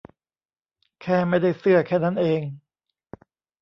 [1.01, 2.41] แค่ไม่ได้เสื้อแค่นั้นเอง